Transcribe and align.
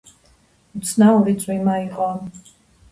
უცნაური 0.79 1.37
წვიმა 1.45 1.79
იყო. 1.87 2.13